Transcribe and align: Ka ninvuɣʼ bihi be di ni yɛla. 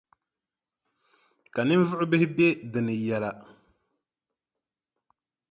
Ka 1.53 1.61
ninvuɣʼ 1.67 2.03
bihi 2.09 2.27
be 2.35 2.47
di 2.71 2.79
ni 2.85 2.95
yɛla. 3.07 3.31